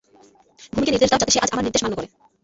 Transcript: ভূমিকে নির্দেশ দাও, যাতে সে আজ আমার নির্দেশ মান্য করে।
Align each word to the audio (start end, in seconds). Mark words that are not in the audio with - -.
ভূমিকে 0.73 0.91
নির্দেশ 0.91 1.09
দাও, 1.11 1.19
যাতে 1.19 1.33
সে 1.33 1.41
আজ 1.41 1.49
আমার 1.51 1.65
নির্দেশ 1.65 1.81
মান্য 1.83 1.97
করে। 1.97 2.07